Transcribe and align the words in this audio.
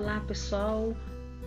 Olá, 0.00 0.20
pessoal! 0.20 0.96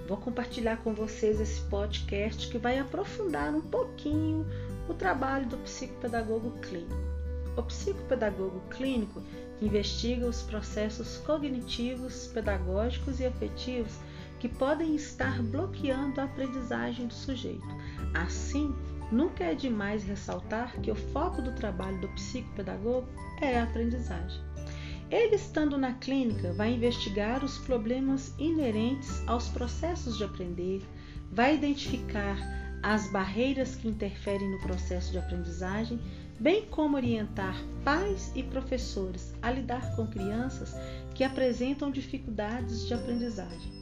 Vou 0.09 0.17
compartilhar 0.17 0.75
com 0.83 0.93
vocês 0.93 1.39
esse 1.39 1.61
podcast 1.69 2.49
que 2.49 2.57
vai 2.57 2.77
aprofundar 2.79 3.55
um 3.55 3.61
pouquinho 3.61 4.45
o 4.89 4.93
trabalho 4.93 5.47
do 5.47 5.55
psicopedagogo 5.59 6.51
clínico. 6.59 7.01
O 7.55 7.63
psicopedagogo 7.63 8.59
clínico 8.69 9.23
investiga 9.61 10.27
os 10.27 10.41
processos 10.41 11.15
cognitivos, 11.19 12.27
pedagógicos 12.27 13.21
e 13.21 13.25
afetivos 13.25 13.93
que 14.37 14.49
podem 14.49 14.97
estar 14.97 15.41
bloqueando 15.43 16.19
a 16.19 16.25
aprendizagem 16.25 17.07
do 17.07 17.13
sujeito. 17.13 17.65
Assim, 18.13 18.75
nunca 19.13 19.45
é 19.45 19.55
demais 19.55 20.03
ressaltar 20.03 20.77
que 20.81 20.91
o 20.91 20.95
foco 20.95 21.41
do 21.41 21.55
trabalho 21.55 22.01
do 22.01 22.09
psicopedagogo 22.09 23.07
é 23.41 23.57
a 23.57 23.63
aprendizagem. 23.63 24.50
Ele, 25.11 25.35
estando 25.35 25.77
na 25.77 25.91
clínica, 25.95 26.53
vai 26.53 26.73
investigar 26.73 27.43
os 27.43 27.57
problemas 27.57 28.33
inerentes 28.39 29.21
aos 29.27 29.49
processos 29.49 30.17
de 30.17 30.23
aprender, 30.23 30.81
vai 31.29 31.55
identificar 31.55 32.37
as 32.81 33.11
barreiras 33.11 33.75
que 33.75 33.89
interferem 33.89 34.49
no 34.49 34.61
processo 34.61 35.11
de 35.11 35.17
aprendizagem, 35.17 35.99
bem 36.39 36.65
como 36.67 36.95
orientar 36.95 37.61
pais 37.83 38.31
e 38.35 38.41
professores 38.41 39.33
a 39.41 39.51
lidar 39.51 39.97
com 39.97 40.07
crianças 40.07 40.73
que 41.13 41.25
apresentam 41.25 41.91
dificuldades 41.91 42.87
de 42.87 42.93
aprendizagem. 42.93 43.81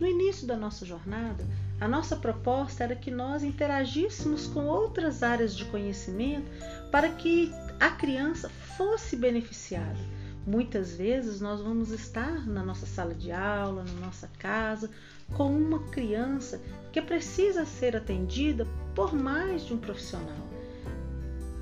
No 0.00 0.06
início 0.06 0.46
da 0.46 0.56
nossa 0.56 0.86
jornada, 0.86 1.46
a 1.78 1.86
nossa 1.86 2.16
proposta 2.16 2.84
era 2.84 2.96
que 2.96 3.10
nós 3.10 3.42
interagíssemos 3.42 4.46
com 4.46 4.64
outras 4.64 5.22
áreas 5.22 5.54
de 5.54 5.66
conhecimento 5.66 6.50
para 6.90 7.10
que 7.10 7.52
a 7.78 7.90
criança 7.90 8.48
fosse 8.48 9.14
beneficiada 9.14 10.19
Muitas 10.46 10.94
vezes 10.94 11.40
nós 11.40 11.60
vamos 11.60 11.90
estar 11.90 12.46
na 12.46 12.64
nossa 12.64 12.86
sala 12.86 13.14
de 13.14 13.30
aula, 13.30 13.84
na 13.84 14.06
nossa 14.06 14.28
casa, 14.38 14.90
com 15.34 15.54
uma 15.54 15.80
criança 15.90 16.60
que 16.90 17.02
precisa 17.02 17.64
ser 17.64 17.94
atendida 17.94 18.66
por 18.94 19.14
mais 19.14 19.64
de 19.64 19.74
um 19.74 19.78
profissional. 19.78 20.48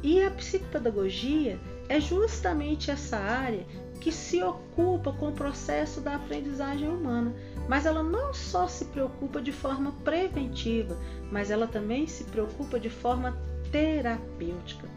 E 0.02 0.22
a 0.22 0.30
psicopedagogia 0.30 1.58
é 1.88 2.00
justamente 2.00 2.90
essa 2.90 3.16
área 3.16 3.66
que 4.00 4.12
se 4.12 4.40
ocupa 4.42 5.12
com 5.12 5.28
o 5.28 5.34
processo 5.34 6.00
da 6.00 6.14
aprendizagem 6.14 6.88
humana, 6.88 7.34
mas 7.68 7.84
ela 7.84 8.02
não 8.02 8.32
só 8.32 8.68
se 8.68 8.84
preocupa 8.86 9.42
de 9.42 9.50
forma 9.50 9.92
preventiva, 10.04 10.96
mas 11.32 11.50
ela 11.50 11.66
também 11.66 12.06
se 12.06 12.24
preocupa 12.24 12.78
de 12.78 12.88
forma 12.88 13.36
terapêutica. 13.72 14.88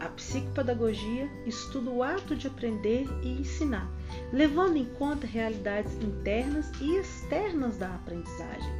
A 0.00 0.08
psicopedagogia 0.08 1.28
estuda 1.44 1.90
o 1.90 2.02
ato 2.02 2.34
de 2.34 2.46
aprender 2.46 3.06
e 3.22 3.28
ensinar, 3.40 3.86
levando 4.32 4.78
em 4.78 4.86
conta 4.86 5.26
realidades 5.26 5.92
internas 6.02 6.72
e 6.80 6.96
externas 6.96 7.76
da 7.76 7.94
aprendizagem. 7.94 8.72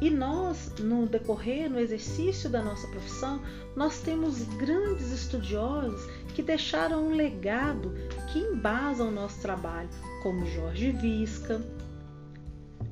E 0.00 0.10
nós, 0.10 0.72
no 0.78 1.06
decorrer, 1.06 1.70
no 1.70 1.80
exercício 1.80 2.50
da 2.50 2.62
nossa 2.62 2.86
profissão, 2.86 3.40
nós 3.74 4.00
temos 4.00 4.42
grandes 4.56 5.10
estudiosos 5.10 6.06
que 6.34 6.42
deixaram 6.42 7.08
um 7.08 7.16
legado 7.16 7.94
que 8.30 8.38
embasa 8.38 9.02
o 9.02 9.10
nosso 9.10 9.40
trabalho, 9.40 9.88
como 10.22 10.46
Jorge 10.46 10.92
Visca, 10.92 11.62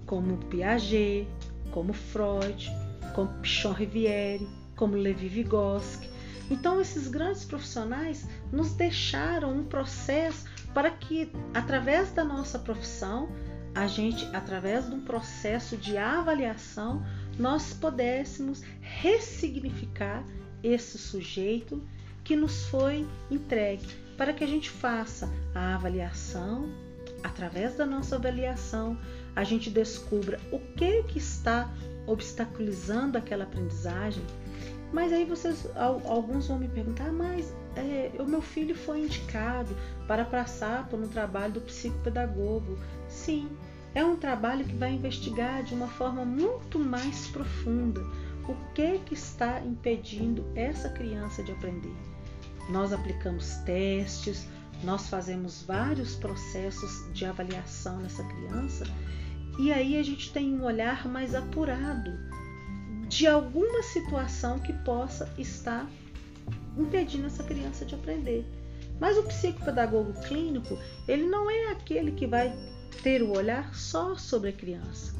como 0.06 0.38
Piaget, 0.47 1.28
como 1.70 1.92
Freud, 1.92 2.70
como 3.14 3.28
Pichon 3.42 3.72
Riviere, 3.72 4.48
como 4.74 4.97
Levi 4.97 5.28
Vygotsky, 5.28 6.16
então, 6.50 6.80
esses 6.80 7.08
grandes 7.08 7.44
profissionais 7.44 8.27
nos 8.52 8.72
deixaram 8.72 9.52
um 9.52 9.64
processo 9.64 10.44
para 10.72 10.91
que, 10.91 11.30
através 11.53 12.12
da 12.12 12.25
nossa 12.25 12.58
profissão, 12.58 13.28
a 13.75 13.86
gente, 13.86 14.25
através 14.34 14.88
de 14.88 14.94
um 14.94 15.00
processo 15.00 15.77
de 15.77 15.97
avaliação, 15.97 17.05
nós 17.38 17.75
pudéssemos 17.75 18.62
ressignificar 18.81 20.25
esse 20.62 20.97
sujeito 20.98 21.82
que 22.25 22.34
nos 22.34 22.66
foi 22.66 23.06
entregue, 23.31 23.87
para 24.16 24.32
que 24.32 24.43
a 24.43 24.47
gente 24.47 24.70
faça 24.70 25.28
a 25.54 25.75
avaliação, 25.75 26.70
através 27.22 27.76
da 27.76 27.84
nossa 27.84 28.16
avaliação, 28.16 28.99
a 29.34 29.44
gente 29.44 29.69
descubra 29.69 30.41
o 30.50 30.59
que 30.59 31.03
que 31.04 31.19
está 31.19 31.70
obstaculizando 32.06 33.19
aquela 33.19 33.44
aprendizagem 33.44 34.22
mas 34.92 35.12
aí 35.12 35.24
vocês, 35.24 35.66
alguns 35.74 36.48
vão 36.48 36.58
me 36.58 36.69
perguntar, 36.69 37.12
mas 37.12 37.52
é, 37.76 38.10
o 38.19 38.24
meu 38.24 38.41
filho 38.41 38.74
foi 38.74 39.04
indicado 39.04 39.76
para 40.06 40.24
passar 40.24 40.88
por 40.88 40.98
um 40.98 41.08
trabalho 41.08 41.54
do 41.54 41.60
psicopedagogo. 41.60 42.78
Sim, 43.08 43.48
é 43.94 44.04
um 44.04 44.16
trabalho 44.16 44.64
que 44.64 44.75
vai 44.75 44.92
investigar 44.92 45.62
de 45.62 45.75
uma 45.75 45.88
forma 45.88 46.25
muito 46.25 46.78
mais 46.78 47.28
profunda 47.28 48.00
o 48.48 48.54
que, 48.75 48.98
que 49.00 49.14
está 49.14 49.60
impedindo 49.60 50.44
essa 50.54 50.88
criança 50.88 51.42
de 51.42 51.52
aprender. 51.52 51.94
Nós 52.70 52.92
aplicamos 52.92 53.56
testes, 53.64 54.46
nós 54.84 55.08
fazemos 55.08 55.62
vários 55.62 56.14
processos 56.16 57.12
de 57.12 57.25
avaliação 57.25 57.98
nessa 57.98 58.22
criança 58.22 58.84
e 59.58 59.72
aí 59.72 59.98
a 59.98 60.02
gente 60.02 60.32
tem 60.32 60.54
um 60.54 60.64
olhar 60.64 61.08
mais 61.08 61.34
apurado 61.34 62.12
de 63.09 63.27
alguma 63.27 63.83
situação 63.83 64.59
que 64.59 64.72
possa 64.72 65.33
estar 65.39 65.89
impedindo 66.77 67.27
essa 67.27 67.43
criança 67.43 67.84
de 67.84 67.94
aprender. 67.94 68.44
Mas 69.00 69.17
o 69.19 69.22
psicopedagogo 69.22 70.12
clínico, 70.22 70.78
ele 71.06 71.27
não 71.27 71.50
é 71.50 71.71
aquele 71.72 72.12
que 72.12 72.27
vai 72.27 72.55
ter 73.03 73.22
o 73.22 73.37
olhar 73.37 73.75
só 73.75 74.17
sobre 74.17 74.50
a 74.50 74.53
criança. 74.53 75.15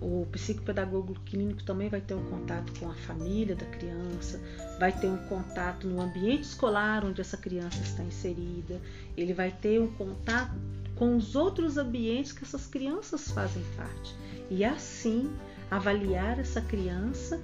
O 0.00 0.26
psicopedagogo 0.32 1.14
clínico 1.26 1.62
também 1.62 1.90
vai 1.90 2.00
ter 2.00 2.14
um 2.14 2.24
contato 2.30 2.72
com 2.80 2.90
a 2.90 2.94
família 2.94 3.54
da 3.54 3.66
criança, 3.66 4.40
vai 4.78 4.92
ter 4.92 5.06
um 5.06 5.18
contato 5.28 5.86
no 5.86 6.00
ambiente 6.00 6.44
escolar 6.44 7.04
onde 7.04 7.20
essa 7.20 7.36
criança 7.36 7.82
está 7.82 8.02
inserida, 8.02 8.80
ele 9.14 9.34
vai 9.34 9.50
ter 9.50 9.78
um 9.78 9.88
contato 9.88 10.54
com 10.96 11.16
os 11.16 11.36
outros 11.36 11.76
ambientes 11.76 12.32
que 12.32 12.44
essas 12.44 12.66
crianças 12.66 13.30
fazem 13.30 13.62
parte. 13.76 14.14
E 14.50 14.64
assim 14.64 15.30
avaliar 15.70 16.38
essa 16.38 16.60
criança 16.60 17.40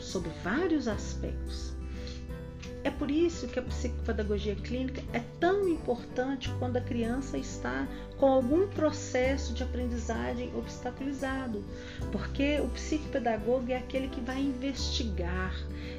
sobre 0.00 0.30
vários 0.42 0.88
aspectos. 0.88 1.78
É 2.84 2.90
por 2.90 3.10
isso 3.10 3.48
que 3.48 3.58
a 3.58 3.62
psicopedagogia 3.62 4.54
clínica 4.54 5.02
é 5.12 5.20
tão 5.40 5.68
importante 5.68 6.50
quando 6.58 6.76
a 6.76 6.80
criança 6.80 7.36
está 7.36 7.86
com 8.16 8.26
algum 8.26 8.68
processo 8.68 9.52
de 9.52 9.62
aprendizagem 9.62 10.50
obstaculizado, 10.56 11.64
porque 12.12 12.60
o 12.60 12.68
psicopedagogo 12.68 13.72
é 13.72 13.76
aquele 13.76 14.08
que 14.08 14.20
vai 14.20 14.40
investigar, 14.40 15.54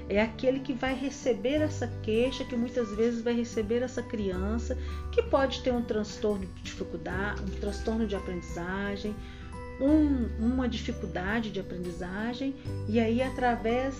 é 0.07 0.21
aquele 0.21 0.61
que 0.61 0.73
vai 0.73 0.95
receber 0.95 1.61
essa 1.61 1.87
queixa, 2.01 2.45
que 2.45 2.55
muitas 2.55 2.89
vezes 2.95 3.21
vai 3.21 3.33
receber 3.33 3.81
essa 3.81 4.01
criança 4.01 4.77
que 5.11 5.21
pode 5.21 5.61
ter 5.61 5.71
um 5.71 5.83
transtorno 5.83 6.45
de 6.45 6.63
dificuldade, 6.63 7.43
um 7.43 7.59
transtorno 7.59 8.07
de 8.07 8.15
aprendizagem, 8.15 9.15
um, 9.79 10.27
uma 10.39 10.67
dificuldade 10.67 11.51
de 11.51 11.59
aprendizagem, 11.59 12.55
e 12.87 12.99
aí, 12.99 13.21
através 13.21 13.95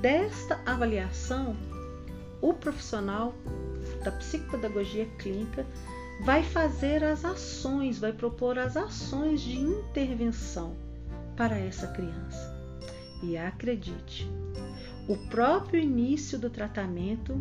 desta 0.00 0.60
avaliação, 0.66 1.56
o 2.40 2.52
profissional 2.52 3.34
da 4.02 4.12
psicopedagogia 4.12 5.06
clínica 5.18 5.66
vai 6.20 6.42
fazer 6.42 7.02
as 7.02 7.24
ações, 7.24 7.98
vai 7.98 8.12
propor 8.12 8.58
as 8.58 8.76
ações 8.76 9.40
de 9.40 9.58
intervenção 9.58 10.76
para 11.36 11.58
essa 11.58 11.86
criança. 11.88 12.54
E 13.22 13.36
acredite, 13.36 14.30
o 15.08 15.16
próprio 15.28 15.80
início 15.80 16.38
do 16.38 16.50
tratamento 16.50 17.34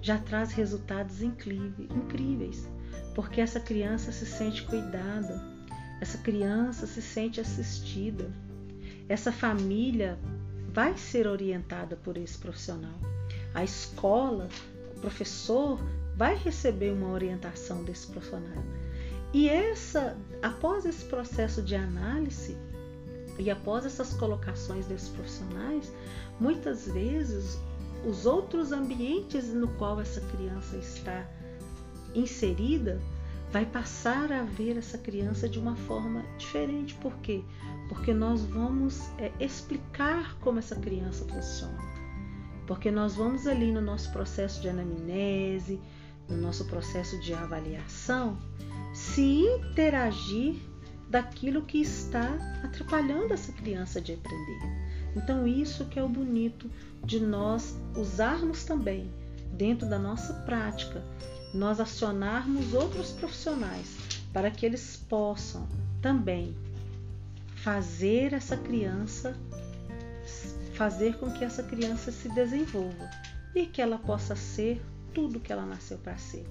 já 0.00 0.18
traz 0.18 0.52
resultados 0.52 1.22
incríveis, 1.22 2.68
porque 3.14 3.40
essa 3.40 3.60
criança 3.60 4.12
se 4.12 4.26
sente 4.26 4.62
cuidada, 4.64 5.53
essa 6.04 6.18
criança 6.18 6.86
se 6.86 7.00
sente 7.00 7.40
assistida. 7.40 8.30
Essa 9.08 9.32
família 9.32 10.18
vai 10.68 10.98
ser 10.98 11.26
orientada 11.26 11.96
por 11.96 12.18
esse 12.18 12.36
profissional. 12.36 12.92
A 13.54 13.64
escola, 13.64 14.50
o 14.94 15.00
professor 15.00 15.80
vai 16.14 16.36
receber 16.36 16.90
uma 16.92 17.08
orientação 17.10 17.82
desse 17.84 18.06
profissional. 18.08 18.62
E 19.32 19.48
essa, 19.48 20.14
após 20.42 20.84
esse 20.84 21.06
processo 21.06 21.62
de 21.62 21.74
análise 21.74 22.54
e 23.38 23.50
após 23.50 23.86
essas 23.86 24.12
colocações 24.12 24.84
desses 24.84 25.08
profissionais, 25.08 25.90
muitas 26.38 26.86
vezes 26.86 27.58
os 28.06 28.26
outros 28.26 28.72
ambientes 28.72 29.46
no 29.46 29.68
qual 29.78 29.98
essa 30.02 30.20
criança 30.20 30.76
está 30.76 31.26
inserida 32.14 33.00
vai 33.54 33.64
passar 33.64 34.32
a 34.32 34.42
ver 34.42 34.76
essa 34.76 34.98
criança 34.98 35.48
de 35.48 35.60
uma 35.60 35.76
forma 35.76 36.24
diferente. 36.36 36.92
Por 36.94 37.14
quê? 37.18 37.44
Porque 37.88 38.12
nós 38.12 38.40
vamos 38.40 39.08
é, 39.16 39.30
explicar 39.38 40.36
como 40.40 40.58
essa 40.58 40.74
criança 40.74 41.24
funciona. 41.24 41.78
Porque 42.66 42.90
nós 42.90 43.14
vamos 43.14 43.46
ali 43.46 43.70
no 43.70 43.80
nosso 43.80 44.10
processo 44.10 44.60
de 44.60 44.68
anamnese, 44.68 45.80
no 46.28 46.36
nosso 46.36 46.64
processo 46.64 47.16
de 47.20 47.32
avaliação, 47.32 48.36
se 48.92 49.22
interagir 49.22 50.56
daquilo 51.08 51.62
que 51.62 51.80
está 51.80 52.36
atrapalhando 52.64 53.32
essa 53.32 53.52
criança 53.52 54.00
de 54.00 54.14
aprender. 54.14 54.62
Então, 55.14 55.46
isso 55.46 55.84
que 55.84 55.96
é 55.96 56.02
o 56.02 56.08
bonito 56.08 56.68
de 57.04 57.20
nós 57.20 57.78
usarmos 57.94 58.64
também 58.64 59.12
dentro 59.52 59.88
da 59.88 59.96
nossa 59.96 60.34
prática, 60.42 61.04
nós 61.54 61.80
acionarmos 61.80 62.74
outros 62.74 63.12
profissionais 63.12 63.96
para 64.32 64.50
que 64.50 64.66
eles 64.66 64.96
possam 65.08 65.66
também 66.02 66.54
fazer 67.54 68.32
essa 68.32 68.56
criança 68.56 69.34
fazer 70.74 71.16
com 71.18 71.30
que 71.30 71.44
essa 71.44 71.62
criança 71.62 72.10
se 72.10 72.28
desenvolva 72.30 73.08
e 73.54 73.66
que 73.66 73.80
ela 73.80 73.98
possa 73.98 74.34
ser 74.34 74.82
tudo 75.14 75.40
que 75.40 75.52
ela 75.52 75.64
nasceu 75.64 75.96
para 75.98 76.18
ser. 76.18 76.44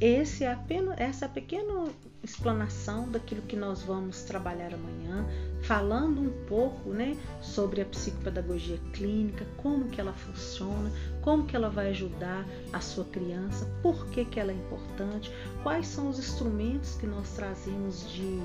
Esse 0.00 0.42
é 0.42 0.52
apenas, 0.52 0.98
essa 0.98 1.28
pequena 1.28 1.88
explanação 2.22 3.08
daquilo 3.08 3.42
que 3.42 3.54
nós 3.54 3.82
vamos 3.82 4.22
trabalhar 4.22 4.74
amanhã, 4.74 5.24
falando 5.62 6.20
um 6.20 6.46
pouco 6.46 6.90
né, 6.90 7.16
sobre 7.40 7.80
a 7.80 7.84
psicopedagogia 7.84 8.78
clínica, 8.92 9.46
como 9.56 9.88
que 9.88 10.00
ela 10.00 10.12
funciona, 10.12 10.90
como 11.22 11.46
que 11.46 11.54
ela 11.54 11.70
vai 11.70 11.90
ajudar 11.90 12.44
a 12.72 12.80
sua 12.80 13.04
criança, 13.04 13.66
por 13.82 14.06
que, 14.08 14.24
que 14.24 14.40
ela 14.40 14.50
é 14.50 14.54
importante, 14.54 15.30
quais 15.62 15.86
são 15.86 16.08
os 16.08 16.18
instrumentos 16.18 16.96
que 16.96 17.06
nós 17.06 17.30
trazemos 17.34 18.10
de 18.10 18.42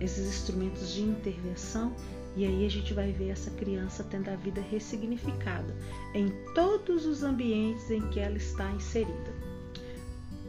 esses 0.00 0.26
instrumentos 0.26 0.92
de 0.92 1.02
intervenção 1.02 1.94
e 2.36 2.44
aí 2.46 2.64
a 2.64 2.70
gente 2.70 2.94
vai 2.94 3.12
ver 3.12 3.30
essa 3.30 3.50
criança 3.52 4.04
tendo 4.04 4.28
a 4.28 4.36
vida 4.36 4.60
ressignificada 4.60 5.74
em 6.14 6.28
todos 6.54 7.04
os 7.04 7.22
ambientes 7.22 7.90
em 7.90 8.00
que 8.10 8.20
ela 8.20 8.36
está 8.36 8.70
inserida. 8.70 9.48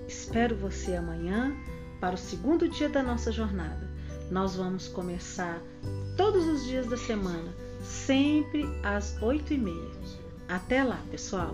Espero 0.09 0.55
você 0.55 0.95
amanhã 0.95 1.55
para 2.01 2.15
o 2.15 2.17
segundo 2.17 2.67
dia 2.67 2.89
da 2.89 3.03
nossa 3.03 3.31
jornada. 3.31 3.87
Nós 4.31 4.55
vamos 4.55 4.87
começar 4.87 5.61
todos 6.17 6.47
os 6.47 6.65
dias 6.65 6.87
da 6.87 6.97
semana, 6.97 7.53
sempre 7.83 8.65
às 8.81 9.21
oito 9.21 9.53
e 9.53 9.57
meia. 9.59 9.91
Até 10.47 10.83
lá, 10.83 10.99
pessoal! 11.11 11.53